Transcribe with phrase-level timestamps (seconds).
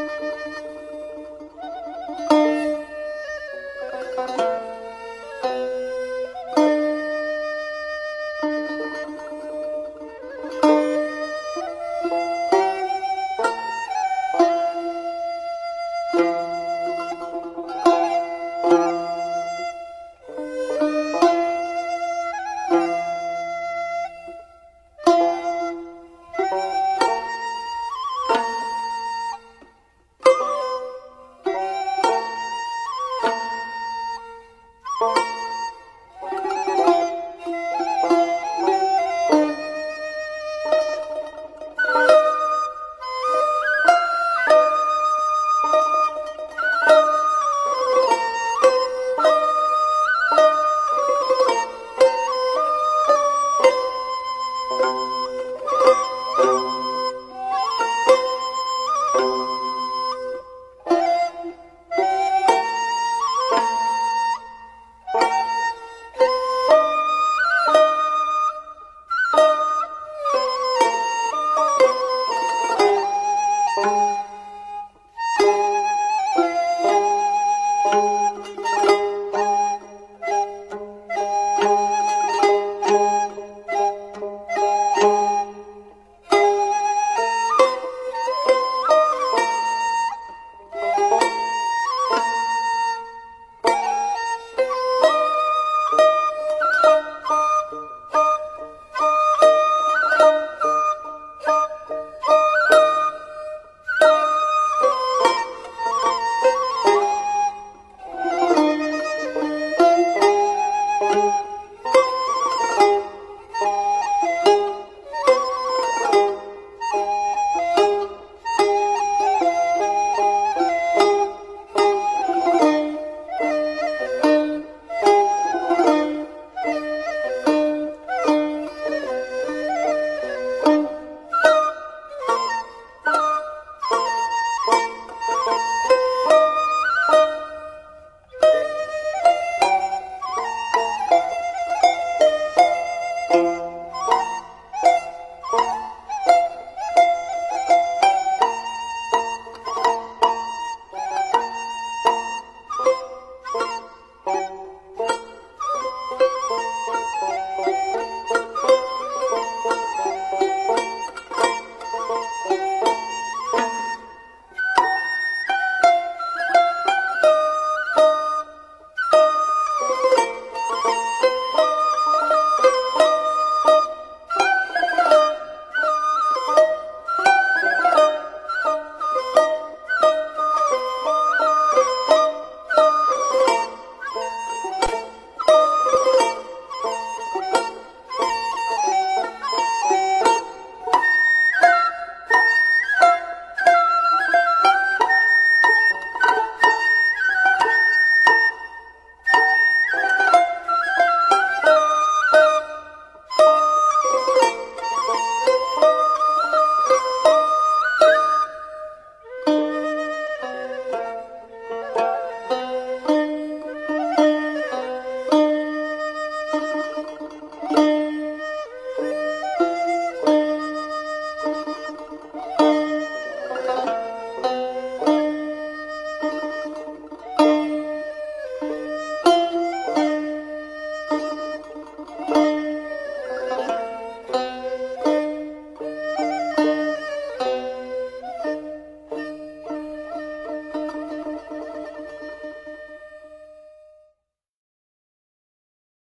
[0.00, 0.59] Música